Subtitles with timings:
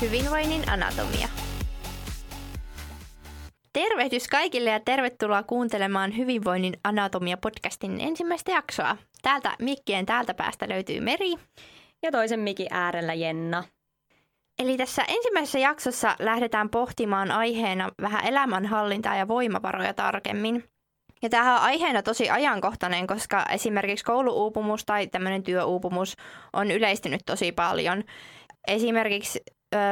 [0.00, 1.28] Hyvinvoinnin anatomia.
[3.72, 8.96] Tervehdys kaikille ja tervetuloa kuuntelemaan Hyvinvoinnin anatomia-podcastin ensimmäistä jaksoa.
[9.22, 11.34] Täältä mikkien täältä päästä löytyy Meri.
[12.02, 13.64] Ja toisen mikin äärellä Jenna.
[14.58, 20.64] Eli tässä ensimmäisessä jaksossa lähdetään pohtimaan aiheena vähän elämänhallintaa ja voimavaroja tarkemmin.
[21.22, 26.16] Ja tämähän on aiheena tosi ajankohtainen, koska esimerkiksi kouluuupumus tai tämmöinen työuupumus
[26.52, 28.04] on yleistynyt tosi paljon.
[28.68, 29.40] Esimerkiksi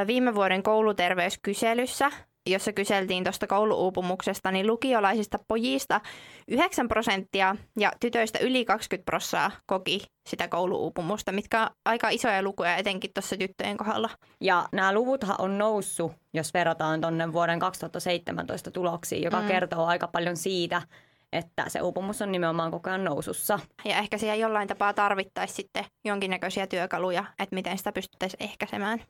[0.07, 2.11] viime vuoden kouluterveyskyselyssä,
[2.49, 6.01] jossa kyseltiin tuosta kouluuupumuksesta, niin lukiolaisista pojista
[6.47, 12.75] 9 prosenttia ja tytöistä yli 20 prosenttia koki sitä kouluuupumusta, mitkä on aika isoja lukuja
[12.75, 14.09] etenkin tuossa tyttöjen kohdalla.
[14.41, 19.47] Ja nämä luvuthan on noussut, jos verrataan tuonne vuoden 2017 tuloksiin, joka mm.
[19.47, 20.81] kertoo aika paljon siitä,
[21.33, 23.59] että se uupumus on nimenomaan koko ajan nousussa.
[23.85, 29.01] Ja ehkä siellä jollain tapaa tarvittaisiin sitten jonkinnäköisiä työkaluja, että miten sitä pystyttäisiin ehkäisemään.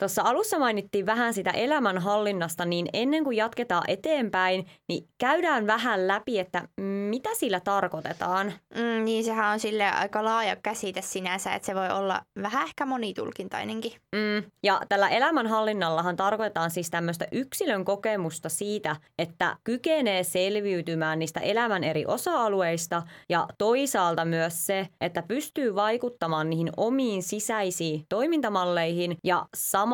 [0.00, 6.38] Tuossa alussa mainittiin vähän sitä elämänhallinnasta, niin ennen kuin jatketaan eteenpäin, niin käydään vähän läpi,
[6.38, 6.68] että
[7.10, 8.52] mitä sillä tarkoitetaan.
[8.74, 12.86] Mm, niin sehän on sille aika laaja käsite sinänsä, että se voi olla vähän ehkä
[12.86, 13.92] monitulkintainenkin.
[14.16, 21.84] Mm, ja tällä elämänhallinnallahan tarkoitetaan siis tämmöistä yksilön kokemusta siitä, että kykenee selviytymään niistä elämän
[21.84, 29.89] eri osa-alueista ja toisaalta myös se, että pystyy vaikuttamaan niihin omiin sisäisiin toimintamalleihin ja samalla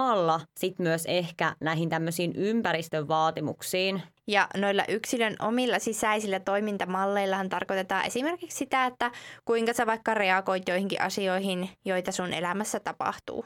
[0.57, 4.03] sitten myös ehkä näihin tämmöisiin ympäristön vaatimuksiin.
[4.27, 9.11] Ja noilla yksilön omilla sisäisillä toimintamalleillahan tarkoitetaan esimerkiksi sitä, että
[9.45, 13.45] kuinka sä vaikka reagoit joihinkin asioihin, joita sun elämässä tapahtuu.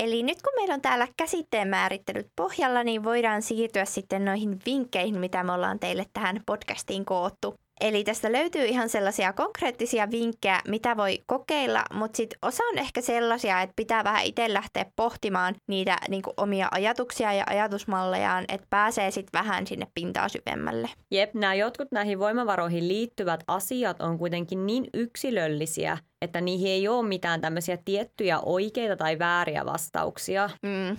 [0.00, 5.18] Eli nyt kun meillä on täällä käsitteen määrittelyt pohjalla, niin voidaan siirtyä sitten noihin vinkkeihin,
[5.18, 7.54] mitä me ollaan teille tähän podcastiin koottu.
[7.82, 13.00] Eli tästä löytyy ihan sellaisia konkreettisia vinkkejä, mitä voi kokeilla, mutta sitten osa on ehkä
[13.00, 19.10] sellaisia, että pitää vähän itse lähteä pohtimaan niitä niin omia ajatuksia ja ajatusmallejaan, että pääsee
[19.10, 20.90] sitten vähän sinne pintaa syvemmälle.
[21.10, 27.08] Jep, nämä jotkut näihin voimavaroihin liittyvät asiat on kuitenkin niin yksilöllisiä, että niihin ei ole
[27.08, 30.50] mitään tämmöisiä tiettyjä oikeita tai vääriä vastauksia.
[30.62, 30.96] Mm.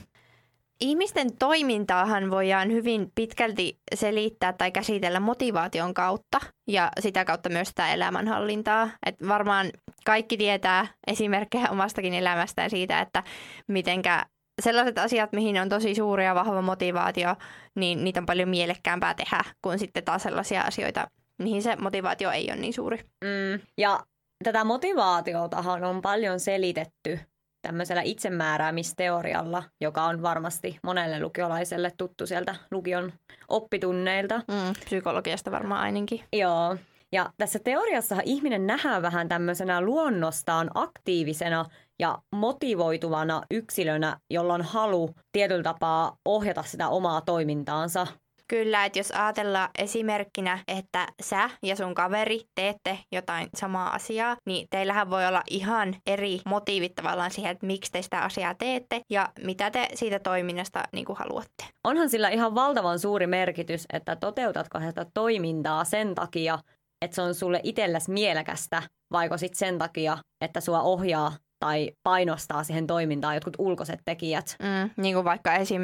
[0.82, 7.94] Ihmisten toimintaahan voidaan hyvin pitkälti selittää tai käsitellä motivaation kautta ja sitä kautta myös sitä
[7.94, 8.90] elämänhallintaa.
[9.06, 9.72] Et varmaan
[10.06, 13.24] kaikki tietää esimerkkejä omastakin elämästään siitä, että
[13.68, 14.26] mitenkä
[14.62, 17.36] sellaiset asiat, mihin on tosi suuri ja vahva motivaatio,
[17.76, 21.08] niin niitä on paljon mielekkäämpää tehdä kuin sitten taas sellaisia asioita,
[21.42, 22.98] mihin se motivaatio ei ole niin suuri.
[22.98, 23.60] Mm.
[23.78, 24.04] Ja
[24.44, 27.20] tätä motivaatiotahan on paljon selitetty
[27.64, 33.14] tämmöisellä itsemääräämisteorialla, joka on varmasti monelle lukiolaiselle tuttu sieltä lukion
[33.48, 34.38] oppitunneilta.
[34.38, 36.22] Mm, psykologiasta varmaan ainakin.
[36.34, 36.78] Joo.
[37.12, 41.66] Ja tässä teoriassa ihminen nähdään vähän tämmöisenä luonnostaan aktiivisena
[42.00, 48.08] ja motivoituvana yksilönä, jolla on halu tietyllä tapaa ohjata sitä omaa toimintaansa
[48.48, 54.68] Kyllä, että jos ajatellaan esimerkkinä, että sä ja sun kaveri teette jotain samaa asiaa, niin
[54.70, 59.30] teillähän voi olla ihan eri motiivit tavallaan siihen, että miksi te sitä asiaa teette ja
[59.44, 61.66] mitä te siitä toiminnasta niin kuin haluatte.
[61.84, 66.60] Onhan sillä ihan valtavan suuri merkitys, että toteutatko sitä toimintaa sen takia,
[67.02, 72.64] että se on sulle itsellesi mielekästä, vaiko sitten sen takia, että sua ohjaa tai painostaa
[72.64, 74.56] siihen toimintaan jotkut ulkoiset tekijät.
[74.60, 75.82] Mm, niin kuin vaikka esim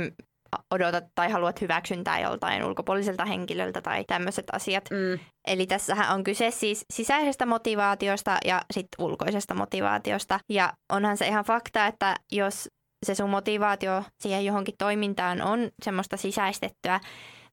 [0.71, 4.89] odotat tai haluat hyväksyntää joltain ulkopuoliselta henkilöltä tai tämmöiset asiat.
[4.91, 5.19] Mm.
[5.47, 10.39] Eli tässähän on kyse siis sisäisestä motivaatiosta ja sitten ulkoisesta motivaatiosta.
[10.49, 12.69] Ja onhan se ihan fakta, että jos
[13.05, 16.99] se sun motivaatio siihen johonkin toimintaan on semmoista sisäistettyä,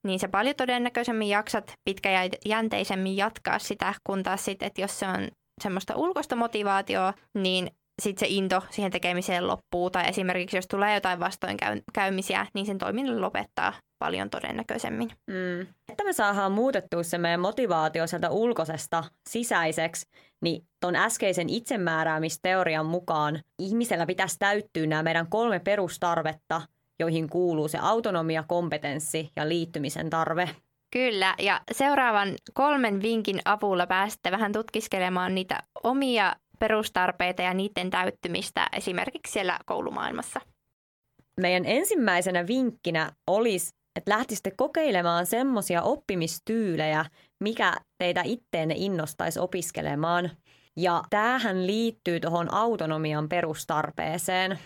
[0.03, 5.27] niin sä paljon todennäköisemmin jaksat pitkäjänteisemmin jatkaa sitä, kun taas sitten, että jos se on
[5.63, 7.71] semmoista ulkoista motivaatioa, niin
[8.01, 9.89] sitten se into siihen tekemiseen loppuu.
[9.89, 15.09] Tai esimerkiksi jos tulee jotain vastoinkäymisiä, niin sen toiminnan lopettaa paljon todennäköisemmin.
[15.27, 15.61] Mm.
[15.89, 20.07] Että me saadaan muutettua se meidän motivaatio sieltä ulkoisesta sisäiseksi,
[20.41, 26.61] niin ton äskeisen itsemääräämisteorian mukaan ihmisellä pitäisi täyttyä nämä meidän kolme perustarvetta,
[26.99, 30.49] joihin kuuluu se autonomia, kompetenssi ja liittymisen tarve.
[30.91, 38.67] Kyllä, ja seuraavan kolmen vinkin avulla pääsette vähän tutkiskelemaan niitä omia perustarpeita ja niiden täyttymistä
[38.73, 40.41] esimerkiksi siellä koulumaailmassa.
[41.41, 47.05] Meidän ensimmäisenä vinkkinä olisi, että lähtisitte kokeilemaan semmoisia oppimistyylejä,
[47.39, 50.31] mikä teitä itteenne innostaisi opiskelemaan.
[50.77, 54.59] Ja tämähän liittyy tuohon autonomian perustarpeeseen.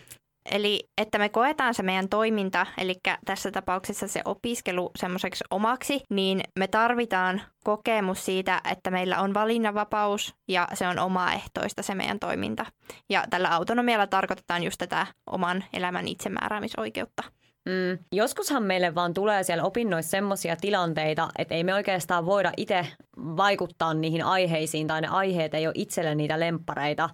[0.51, 2.95] Eli että me koetaan se meidän toiminta, eli
[3.25, 10.35] tässä tapauksessa se opiskelu semmoiseksi omaksi, niin me tarvitaan kokemus siitä, että meillä on valinnanvapaus
[10.47, 12.65] ja se on omaehtoista se meidän toiminta.
[13.09, 17.23] Ja tällä autonomialla tarkoitetaan just tätä oman elämän itsemääräämisoikeutta.
[17.65, 18.05] Mm.
[18.11, 23.93] Joskushan meille vaan tulee siellä opinnoissa semmoisia tilanteita, että ei me oikeastaan voida itse vaikuttaa
[23.93, 27.09] niihin aiheisiin tai ne aiheet ei ole itselle niitä lemppareita.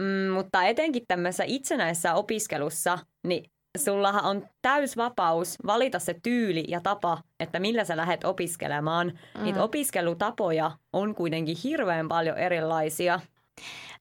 [0.00, 3.44] Mm, mutta etenkin tämmöisessä itsenäisessä opiskelussa, niin
[3.78, 9.18] sullahan on täys vapaus valita se tyyli ja tapa, että millä sä lähdet opiskelemaan.
[9.38, 9.44] Mm.
[9.44, 13.20] Niitä opiskelutapoja on kuitenkin hirveän paljon erilaisia.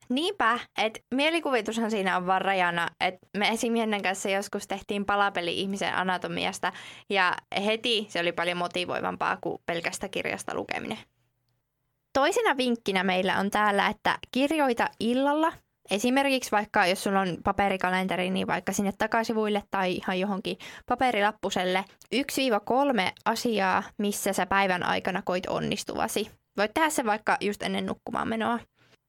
[0.09, 5.95] Niinpä, että mielikuvitushan siinä on vaan rajana, että me esimiehen kanssa joskus tehtiin palapeli ihmisen
[5.95, 6.73] anatomiasta
[7.09, 7.35] ja
[7.65, 10.97] heti se oli paljon motivoivampaa kuin pelkästä kirjasta lukeminen.
[12.13, 15.53] Toisena vinkkinä meillä on täällä, että kirjoita illalla.
[15.91, 21.85] Esimerkiksi vaikka jos sulla on paperikalenteri, niin vaikka sinne takasivuille tai ihan johonkin paperilappuselle
[22.15, 22.19] 1-3
[23.25, 26.31] asiaa, missä sä päivän aikana koit onnistuvasi.
[26.57, 28.59] Voit tehdä se vaikka just ennen nukkumaan menoa.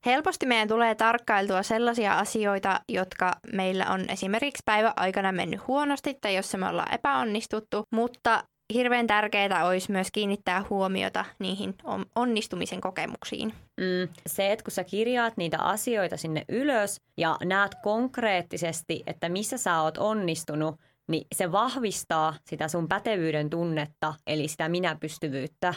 [0.06, 6.36] Helposti meidän tulee tarkkailtua sellaisia asioita, jotka meillä on esimerkiksi päivän aikana mennyt huonosti tai
[6.36, 11.74] jossa me ollaan epäonnistuttu, mutta hirveän tärkeää olisi myös kiinnittää huomiota niihin
[12.16, 13.54] onnistumisen kokemuksiin.
[13.80, 19.58] Mm, se, että kun sä kirjaat niitä asioita sinne ylös ja näet konkreettisesti, että missä
[19.58, 20.76] sä oot onnistunut,
[21.08, 25.74] niin se vahvistaa sitä sun pätevyyden tunnetta, eli sitä minäpystyvyyttä.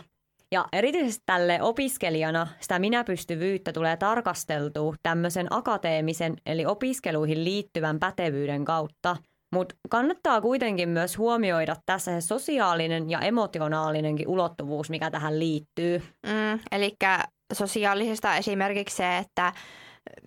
[0.52, 9.18] Ja erityisesti tälle opiskelijana sitä minäpystyvyyttä tulee tarkasteltua tämmöisen akateemisen eli opiskeluihin liittyvän pätevyyden kautta.
[9.58, 16.04] Mutta kannattaa kuitenkin myös huomioida tässä se sosiaalinen ja emotionaalinenkin ulottuvuus, mikä tähän liittyy.
[16.26, 16.96] Mm, eli
[17.54, 19.54] sosiaalisesta esimerkiksi se, että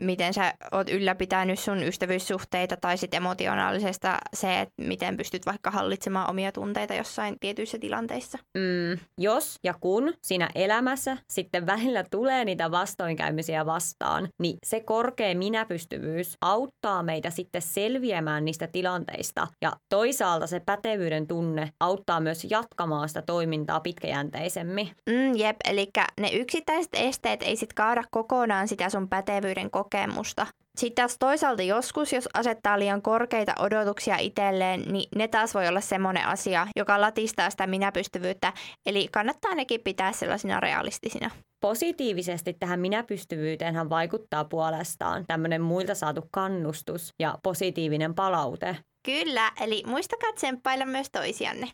[0.01, 6.31] miten sä oot ylläpitänyt sun ystävyyssuhteita tai sitten emotionaalisesta se, että miten pystyt vaikka hallitsemaan
[6.31, 8.39] omia tunteita jossain tietyissä tilanteissa.
[8.55, 15.35] Mm, jos ja kun siinä elämässä sitten välillä tulee niitä vastoinkäymisiä vastaan, niin se korkea
[15.35, 23.09] minäpystyvyys auttaa meitä sitten selviämään niistä tilanteista ja toisaalta se pätevyyden tunne auttaa myös jatkamaan
[23.09, 24.91] sitä toimintaa pitkäjänteisemmin.
[25.07, 25.91] Mm, jep, eli
[26.21, 30.47] ne yksittäiset esteet ei sitten kaada kokonaan sitä sun pätevyyden kokemusta.
[30.77, 35.81] Sitten taas toisaalta joskus, jos asettaa liian korkeita odotuksia itselleen, niin ne taas voi olla
[35.81, 38.53] semmoinen asia, joka latistaa sitä minäpystyvyyttä.
[38.87, 41.31] Eli kannattaa nekin pitää sellaisina realistisina.
[41.61, 48.77] Positiivisesti tähän minäpystyvyyteenhän vaikuttaa puolestaan tämmöinen muilta saatu kannustus ja positiivinen palaute.
[49.03, 51.69] Kyllä, eli muistakaa tsemppailla myös toisianne.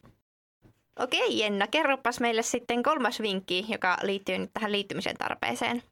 [0.99, 5.83] Okei Jenna, kerropas meille sitten kolmas vinkki, joka liittyy nyt tähän liittymisen tarpeeseen.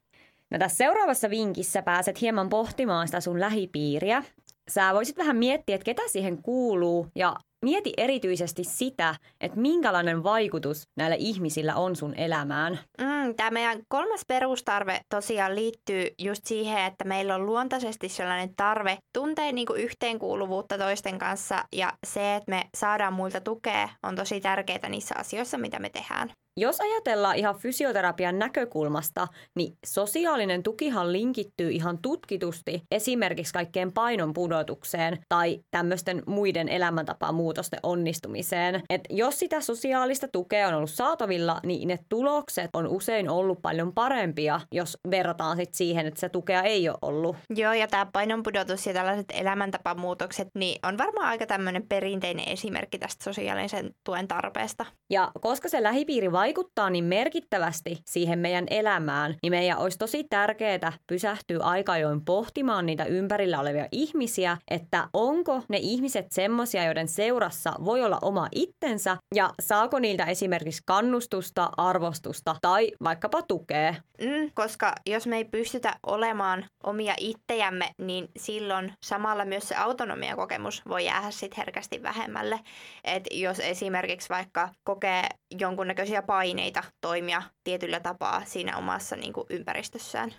[0.51, 4.23] No tässä seuraavassa vinkissä pääset hieman pohtimaan sitä sun lähipiiriä.
[4.69, 10.83] Sä voisit vähän miettiä, että ketä siihen kuuluu ja mieti erityisesti sitä, että minkälainen vaikutus
[10.97, 12.79] näillä ihmisillä on sun elämään.
[13.01, 18.97] Mm, Tämä meidän kolmas perustarve tosiaan liittyy just siihen, että meillä on luontaisesti sellainen tarve
[19.13, 24.41] tuntea niin kuin yhteenkuuluvuutta toisten kanssa ja se, että me saadaan muilta tukea, on tosi
[24.41, 26.31] tärkeää niissä asioissa, mitä me tehdään.
[26.59, 35.17] Jos ajatellaan ihan fysioterapian näkökulmasta, niin sosiaalinen tukihan linkittyy ihan tutkitusti esimerkiksi kaikkeen painon pudotukseen
[35.29, 38.81] tai tämmöisten muiden elämäntapamuutosten onnistumiseen.
[38.89, 43.93] Et jos sitä sosiaalista tukea on ollut saatavilla, niin ne tulokset on usein ollut paljon
[43.93, 47.35] parempia, jos verrataan sit siihen, että se tukea ei ole ollut.
[47.55, 52.99] Joo, ja tämä painon pudotus ja tällaiset elämäntapamuutokset, niin on varmaan aika tämmöinen perinteinen esimerkki
[52.99, 54.85] tästä sosiaalisen tuen tarpeesta.
[55.09, 60.93] Ja koska se lähipiiri vaikuttaa niin merkittävästi siihen meidän elämään, niin meidän olisi tosi tärkeää
[61.07, 67.73] pysähtyä aika ajoin pohtimaan niitä ympärillä olevia ihmisiä, että onko ne ihmiset semmoisia, joiden seurassa
[67.85, 73.95] voi olla oma itsensä ja saako niiltä esimerkiksi kannustusta, arvostusta tai vaikkapa tukea.
[74.21, 80.81] Mm, koska jos me ei pystytä olemaan omia ittejämme, niin silloin samalla myös se autonomiakokemus
[80.87, 82.59] voi jäädä sitten herkästi vähemmälle.
[83.03, 85.23] Et jos esimerkiksi vaikka kokee
[85.59, 90.33] jonkunnäköisiä paineita toimia tietyllä tapaa siinä omassa niin kuin ympäristössään.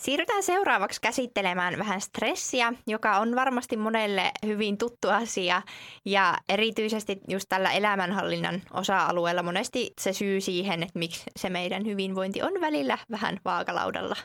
[0.00, 5.62] Siirrytään seuraavaksi käsittelemään vähän stressiä, joka on varmasti monelle hyvin tuttu asia
[6.04, 12.42] ja erityisesti just tällä elämänhallinnan osa-alueella monesti se syy siihen, että miksi se meidän hyvinvointi
[12.42, 14.16] on välillä vähän vaakalaudalla.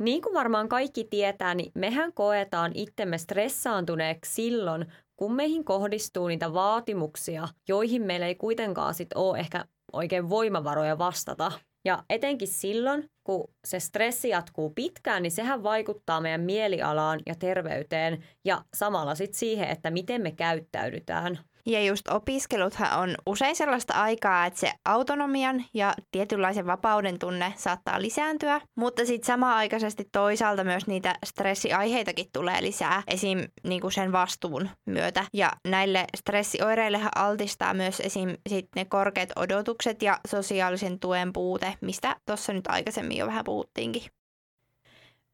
[0.00, 4.86] Niin kuin varmaan kaikki tietää, niin mehän koetaan itsemme stressaantuneeksi silloin,
[5.16, 11.52] kun meihin kohdistuu niitä vaatimuksia, joihin meillä ei kuitenkaan sit ole ehkä oikein voimavaroja vastata.
[11.84, 18.24] Ja etenkin silloin, kun se stressi jatkuu pitkään, niin sehän vaikuttaa meidän mielialaan ja terveyteen
[18.44, 21.38] ja samalla sitten siihen, että miten me käyttäydytään.
[21.66, 28.00] Ja just opiskeluthan on usein sellaista aikaa, että se autonomian ja tietynlaisen vapauden tunne saattaa
[28.00, 33.38] lisääntyä, mutta sitten samaaikaisesti toisaalta myös niitä stressiaiheitakin tulee lisää esim.
[33.64, 35.24] Niin kuin sen vastuun myötä.
[35.32, 38.36] Ja näille stressioireillehan altistaa myös esim.
[38.48, 44.02] Sit ne korkeat odotukset ja sosiaalisen tuen puute, mistä tuossa nyt aikaisemmin jo vähän puhuttiinkin.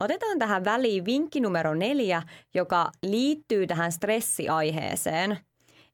[0.00, 2.22] Otetaan tähän väliin vinkki numero neljä,
[2.54, 5.38] joka liittyy tähän stressiaiheeseen.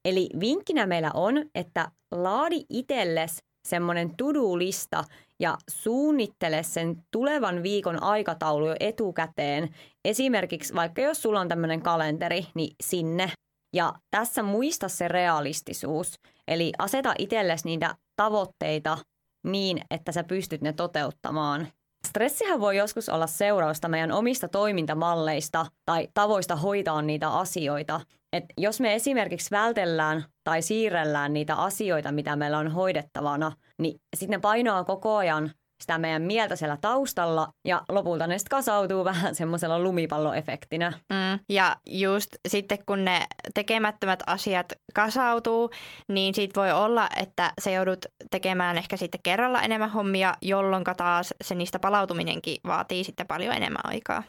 [0.05, 3.38] Eli vinkkinä meillä on, että laadi itsellesi
[3.69, 5.05] semmoinen to-do-lista
[5.40, 9.75] ja suunnittele sen tulevan viikon aikataulu jo etukäteen.
[10.05, 13.33] Esimerkiksi vaikka jos sulla on tämmöinen kalenteri, niin sinne.
[13.76, 16.14] Ja tässä muista se realistisuus.
[16.49, 18.99] Eli aseta itsellesi niitä tavoitteita
[19.47, 21.69] niin, että sä pystyt ne toteuttamaan.
[22.07, 28.00] Stressihän voi joskus olla seurausta meidän omista toimintamalleista tai tavoista hoitaa niitä asioita.
[28.32, 34.37] Et jos me esimerkiksi vältellään tai siirrellään niitä asioita, mitä meillä on hoidettavana, niin sitten
[34.37, 39.35] ne painoaa koko ajan sitä meidän mieltä siellä taustalla ja lopulta ne sitten kasautuu vähän
[39.35, 40.90] semmoisella lumipalloefektinä.
[40.90, 41.40] Mm.
[41.49, 45.70] Ja just sitten kun ne tekemättömät asiat kasautuu,
[46.08, 51.35] niin siitä voi olla, että se joudut tekemään ehkä sitten kerralla enemmän hommia, jolloin taas
[51.44, 54.23] se niistä palautuminenkin vaatii sitten paljon enemmän aikaa.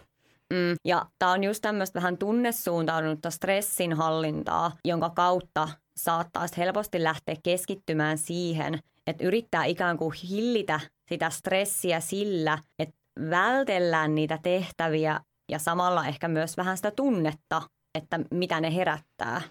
[0.53, 7.35] Mm, ja tämä on just tämmöistä vähän tunnesuuntautunutta stressin hallintaa, jonka kautta saattaa helposti lähteä
[7.43, 10.79] keskittymään siihen, että yrittää ikään kuin hillitä
[11.09, 12.95] sitä stressiä sillä, että
[13.29, 15.19] vältellään niitä tehtäviä
[15.51, 17.61] ja samalla ehkä myös vähän sitä tunnetta,
[17.95, 19.41] että mitä ne herättää.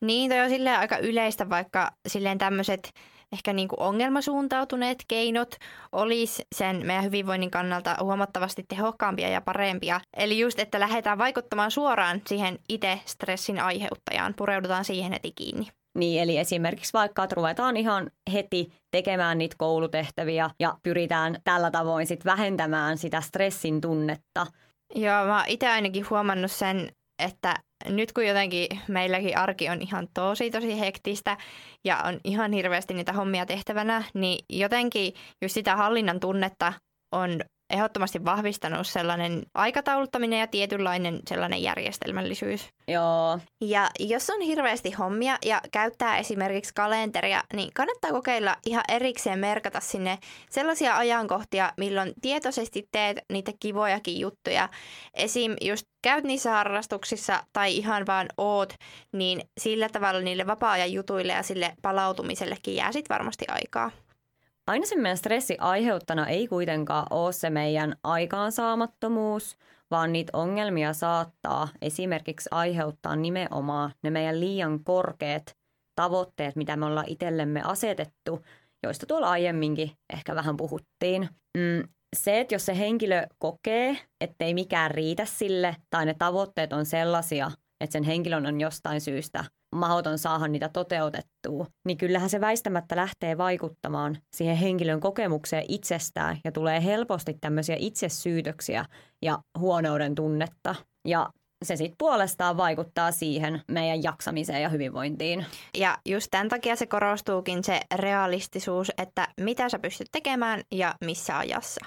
[0.00, 2.92] Niin, toi on silleen aika yleistä, vaikka silleen tämmöiset
[3.32, 5.54] ehkä niin kuin ongelmasuuntautuneet keinot
[5.92, 10.00] olisi sen meidän hyvinvoinnin kannalta huomattavasti tehokkaampia ja parempia.
[10.16, 15.68] Eli just, että lähdetään vaikuttamaan suoraan siihen itse stressin aiheuttajaan, pureudutaan siihen heti kiinni.
[15.98, 22.06] Niin, eli esimerkiksi vaikka, että ruvetaan ihan heti tekemään niitä koulutehtäviä ja pyritään tällä tavoin
[22.06, 24.46] sitten vähentämään sitä stressin tunnetta.
[24.94, 27.56] Joo, mä itse ainakin huomannut sen, että
[27.88, 31.36] nyt kun jotenkin meilläkin arki on ihan tosi tosi hektistä
[31.84, 36.72] ja on ihan hirveästi niitä hommia tehtävänä, niin jotenkin just sitä hallinnan tunnetta
[37.12, 37.40] on
[37.72, 42.68] ehdottomasti vahvistanut sellainen aikatauluttaminen ja tietynlainen sellainen järjestelmällisyys.
[42.88, 43.38] Joo.
[43.60, 49.80] Ja jos on hirveästi hommia ja käyttää esimerkiksi kalenteria, niin kannattaa kokeilla ihan erikseen merkata
[49.80, 50.18] sinne
[50.50, 54.68] sellaisia ajankohtia, milloin tietoisesti teet niitä kivojakin juttuja.
[55.14, 55.56] Esim.
[55.60, 58.74] just käyt niissä harrastuksissa tai ihan vaan oot,
[59.12, 63.90] niin sillä tavalla niille vapaa-ajan jutuille ja sille palautumisellekin jää sitten varmasti aikaa.
[64.66, 69.56] Aina se meidän stressi aiheuttana ei kuitenkaan ole se meidän aikaansaamattomuus,
[69.90, 75.56] vaan niitä ongelmia saattaa esimerkiksi aiheuttaa nimenomaan ne meidän liian korkeat
[75.96, 78.44] tavoitteet, mitä me ollaan itsellemme asetettu,
[78.82, 81.28] joista tuolla aiemminkin ehkä vähän puhuttiin.
[81.58, 86.86] Mm, se, että jos se henkilö kokee, ettei mikään riitä sille tai ne tavoitteet on
[86.86, 87.50] sellaisia,
[87.80, 93.38] että sen henkilön on jostain syystä mahdoton saada niitä toteutettua, niin kyllähän se väistämättä lähtee
[93.38, 98.84] vaikuttamaan siihen henkilön kokemukseen itsestään ja tulee helposti tämmöisiä itsesyytöksiä
[99.22, 100.74] ja huonouden tunnetta.
[101.08, 101.30] Ja
[101.64, 105.46] se sitten puolestaan vaikuttaa siihen meidän jaksamiseen ja hyvinvointiin.
[105.78, 111.38] Ja just tämän takia se korostuukin se realistisuus, että mitä sä pystyt tekemään ja missä
[111.38, 111.86] ajassa.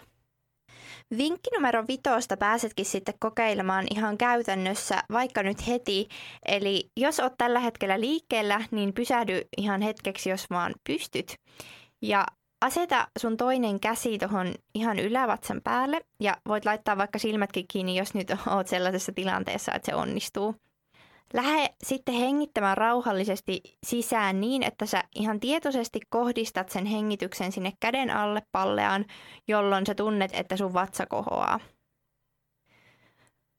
[1.17, 6.07] Vinkki numero vitosta pääsetkin sitten kokeilemaan ihan käytännössä vaikka nyt heti.
[6.45, 11.35] Eli jos oot tällä hetkellä liikkeellä, niin pysähdy ihan hetkeksi, jos vaan pystyt.
[12.01, 12.25] Ja
[12.61, 18.13] aseta sun toinen käsi tuohon ihan ylävatsan päälle ja voit laittaa vaikka silmätkin kiinni, jos
[18.13, 20.55] nyt oot sellaisessa tilanteessa, että se onnistuu.
[21.33, 28.09] Lähde sitten hengittämään rauhallisesti sisään niin, että sä ihan tietoisesti kohdistat sen hengityksen sinne käden
[28.09, 29.05] alle palleaan,
[29.47, 31.59] jolloin sä tunnet, että sun vatsa kohoaa.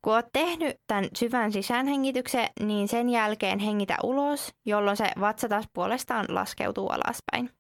[0.02, 5.68] Kun oot tehnyt tämän syvän sisäänhengityksen, niin sen jälkeen hengitä ulos, jolloin se vatsa taas
[5.72, 7.55] puolestaan laskeutuu alaspäin.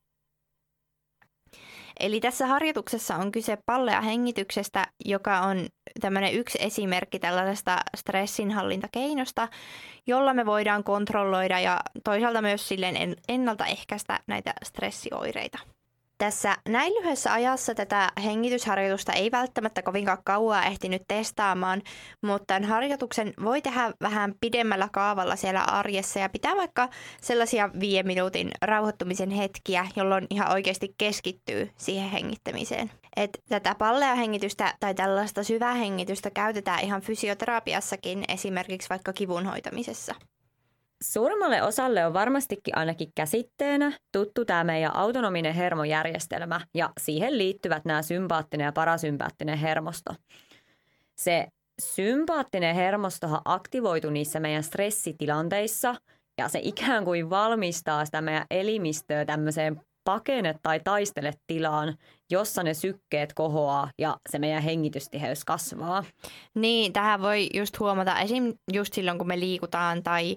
[2.00, 5.66] Eli tässä harjoituksessa on kyse pallea hengityksestä, joka on
[6.00, 9.48] tämmöinen yksi esimerkki tällaisesta stressinhallintakeinosta,
[10.06, 15.75] jolla me voidaan kontrolloida ja toisaalta myös silleen ennaltaehkäistä näitä stressioireita.
[16.18, 21.82] Tässä näin lyhyessä ajassa tätä hengitysharjoitusta ei välttämättä kovinkaan kauaa ehtinyt testaamaan,
[22.22, 26.88] mutta tämän harjoituksen voi tehdä vähän pidemmällä kaavalla siellä arjessa ja pitää vaikka
[27.20, 32.90] sellaisia viiden minuutin rauhoittumisen hetkiä, jolloin ihan oikeasti keskittyy siihen hengittämiseen.
[33.16, 40.14] Et tätä pallea hengitystä tai tällaista syvää hengitystä käytetään ihan fysioterapiassakin esimerkiksi vaikka kivun hoitamisessa.
[41.02, 48.02] Suurimmalle osalle on varmastikin ainakin käsitteenä tuttu tämä meidän autonominen hermojärjestelmä ja siihen liittyvät nämä
[48.02, 50.14] sympaattinen ja parasympaattinen hermosto.
[51.18, 51.46] Se
[51.82, 55.94] sympaattinen hermostohan aktivoitu niissä meidän stressitilanteissa
[56.38, 61.96] ja se ikään kuin valmistaa sitä meidän elimistöä tämmöiseen pakene tai taistele tilaan,
[62.30, 66.04] jossa ne sykkeet kohoaa ja se meidän hengitystiheys kasvaa.
[66.54, 68.54] Niin, tähän voi just huomata esim.
[68.72, 70.36] just silloin, kun me liikutaan tai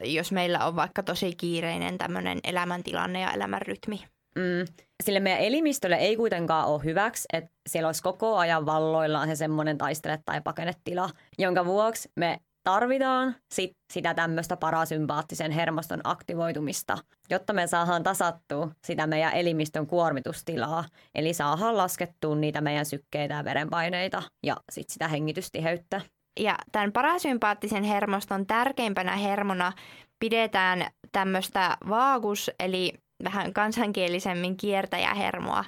[0.00, 4.04] jos meillä on vaikka tosi kiireinen tämmöinen elämäntilanne ja elämänrytmi.
[4.36, 4.74] Mm.
[5.02, 9.78] Sille meidän elimistölle ei kuitenkaan ole hyväksi, että siellä olisi koko ajan valloillaan se semmoinen
[9.78, 16.98] taistele- tai pakenetila, jonka vuoksi me tarvitaan sit sitä tämmöistä parasympaattisen hermoston aktivoitumista,
[17.30, 20.84] jotta me saadaan tasattua sitä meidän elimistön kuormitustilaa.
[21.14, 26.00] Eli saadaan laskettua niitä meidän sykkeitä ja verenpaineita ja sit sitä hengitystiheyttä.
[26.40, 29.72] Ja tämän parasympaattisen hermoston tärkeimpänä hermona
[30.18, 32.92] pidetään tämmöistä vaagus, eli
[33.24, 35.64] vähän kansankielisemmin kiertäjähermoa.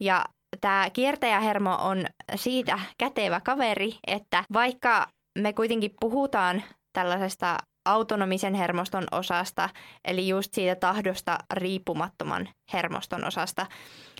[0.00, 0.24] Ja
[0.60, 9.68] tämä kiertäjähermo on siitä kätevä kaveri, että vaikka me kuitenkin puhutaan tällaisesta autonomisen hermoston osasta,
[10.04, 13.66] eli just siitä tahdosta riippumattoman hermoston osasta,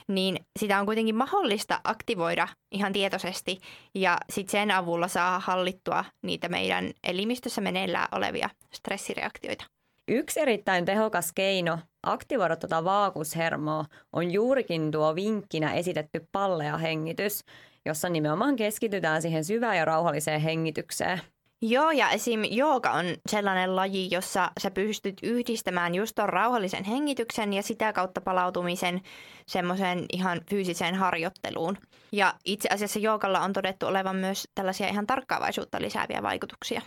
[0.09, 3.59] niin sitä on kuitenkin mahdollista aktivoida ihan tietoisesti
[3.95, 9.65] ja sitten sen avulla saa hallittua niitä meidän elimistössä meneillään olevia stressireaktioita.
[10.09, 17.45] Yksi erittäin tehokas keino aktivoida tuota vaakushermoa on juurikin tuo vinkkinä esitetty pallea hengitys,
[17.87, 21.21] jossa nimenomaan keskitytään siihen syvään ja rauhalliseen hengitykseen.
[21.65, 22.45] Joo, ja esim.
[22.51, 28.21] jooga on sellainen laji, jossa sä pystyt yhdistämään just ton rauhallisen hengityksen ja sitä kautta
[28.21, 29.01] palautumisen
[29.47, 31.79] semmoiseen ihan fyysiseen harjoitteluun.
[32.13, 36.83] Ja itse asiassa joogalla on todettu olevan myös tällaisia ihan tarkkaavaisuutta lisääviä vaikutuksia.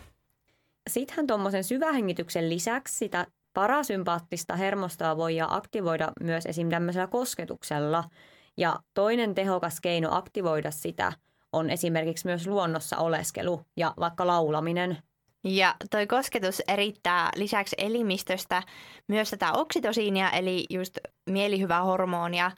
[0.89, 6.69] Sittenhän tuommoisen syvähengityksen lisäksi sitä parasympaattista hermostoa voi aktivoida myös esim.
[6.69, 8.03] tämmöisellä kosketuksella.
[8.57, 11.13] Ja toinen tehokas keino aktivoida sitä
[11.55, 14.97] on esimerkiksi myös luonnossa oleskelu ja vaikka laulaminen.
[15.43, 18.63] Ja toi kosketus erittää lisäksi elimistöstä
[19.07, 20.97] myös tätä oksitosiinia, eli just
[21.29, 22.51] mielihyvää hormonia.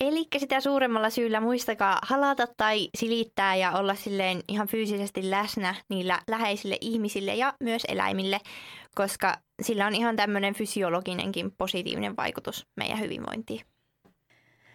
[0.00, 6.20] Eli sitä suuremmalla syyllä muistakaa halata tai silittää ja olla silleen ihan fyysisesti läsnä niillä
[6.28, 8.40] läheisille ihmisille ja myös eläimille,
[8.94, 13.60] koska sillä on ihan tämmöinen fysiologinenkin positiivinen vaikutus meidän hyvinvointiin.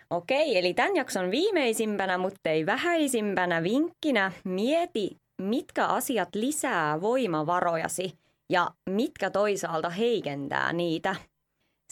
[0.10, 8.14] Okei, eli tämän jakson viimeisimpänä, mutta ei vähäisimpänä vinkkinä mieti, mitkä asiat lisää voimavarojasi
[8.50, 11.16] ja mitkä toisaalta heikentää niitä.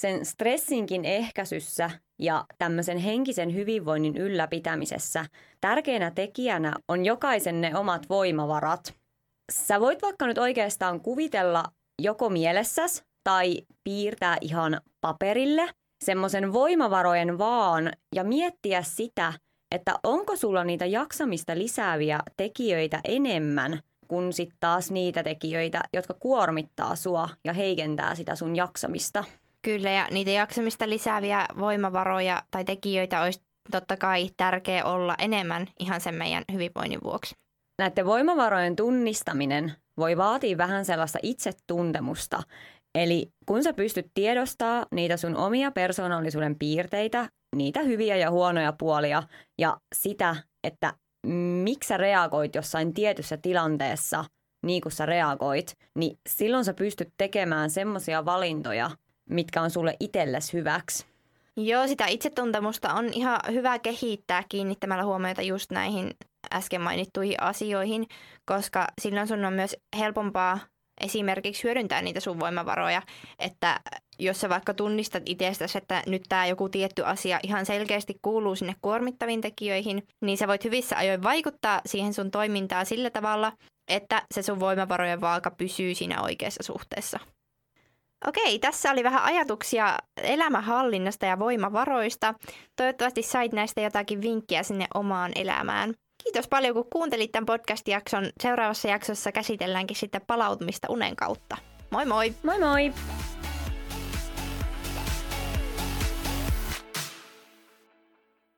[0.01, 5.25] Sen stressinkin ehkäisyssä ja tämmöisen henkisen hyvinvoinnin ylläpitämisessä
[5.61, 8.93] tärkeänä tekijänä on jokaisen ne omat voimavarat.
[9.51, 11.63] Sä voit vaikka nyt oikeastaan kuvitella
[12.01, 15.69] joko mielessäs tai piirtää ihan paperille
[16.03, 19.33] semmoisen voimavarojen vaan ja miettiä sitä,
[19.75, 26.95] että onko sulla niitä jaksamista lisääviä tekijöitä enemmän kuin sitten taas niitä tekijöitä, jotka kuormittaa
[26.95, 29.23] sua ja heikentää sitä sun jaksamista.
[29.61, 36.01] Kyllä, ja niitä jaksamista lisääviä voimavaroja tai tekijöitä olisi totta kai tärkeä olla enemmän ihan
[36.01, 37.35] sen meidän hyvinvoinnin vuoksi.
[37.79, 42.43] Näiden voimavarojen tunnistaminen voi vaatia vähän sellaista itsetuntemusta.
[42.95, 49.23] Eli kun sä pystyt tiedostaa niitä sun omia persoonallisuuden piirteitä, niitä hyviä ja huonoja puolia
[49.57, 50.93] ja sitä, että
[51.63, 54.25] miksi sä reagoit jossain tietyssä tilanteessa
[54.65, 58.91] niin kuin sä reagoit, niin silloin sä pystyt tekemään semmoisia valintoja,
[59.29, 61.05] mitkä on sulle itsellesi hyväksi.
[61.57, 66.11] Joo, sitä itsetuntemusta on ihan hyvä kehittää kiinnittämällä huomiota just näihin
[66.53, 68.07] äsken mainittuihin asioihin,
[68.45, 70.59] koska silloin sun on myös helpompaa
[71.01, 73.01] esimerkiksi hyödyntää niitä sun voimavaroja,
[73.39, 73.79] että
[74.19, 78.75] jos sä vaikka tunnistat itsestäsi, että nyt tämä joku tietty asia ihan selkeästi kuuluu sinne
[78.81, 83.51] kuormittaviin tekijöihin, niin sä voit hyvissä ajoin vaikuttaa siihen sun toimintaan sillä tavalla,
[83.87, 87.19] että se sun voimavarojen vaaka pysyy siinä oikeassa suhteessa.
[88.27, 92.33] Okei, tässä oli vähän ajatuksia elämänhallinnasta ja voimavaroista.
[92.75, 95.93] Toivottavasti sait näistä jotakin vinkkiä sinne omaan elämään.
[96.33, 98.29] Kiitos paljon, kun kuuntelit tämän podcast-jakson.
[98.41, 101.57] Seuraavassa jaksossa käsitelläänkin sitten palautumista unen kautta.
[101.91, 102.33] Moi moi!
[102.43, 102.93] Moi moi!